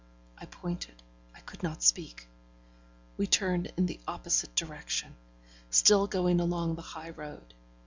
[0.35, 0.95] I pointed,
[1.35, 2.27] I could not speak.
[3.17, 5.13] We turned in the opposite direction;
[5.69, 7.53] still going along the high road.